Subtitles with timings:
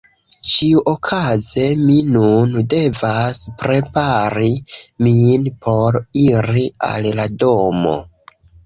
[0.51, 4.51] Ĉiuokaze mi nun devas prepari
[5.09, 7.99] min por iri al la domo.